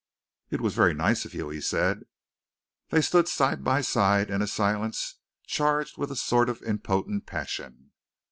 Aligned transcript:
"It 0.49 0.61
was 0.61 0.73
very 0.73 0.95
nice 0.95 1.25
of 1.25 1.35
you," 1.35 1.49
he 1.49 1.61
said. 1.61 1.97
Then 1.99 2.05
they 2.89 3.01
stood 3.01 3.27
side 3.27 3.63
by 3.63 3.81
side 3.81 4.31
in 4.31 4.41
a 4.41 4.47
silence 4.47 5.17
charged 5.45 5.95
with 5.99 6.09
a 6.11 6.15
sort 6.15 6.49
of 6.49 6.63
impotent 6.63 7.27
passion. 7.27 7.91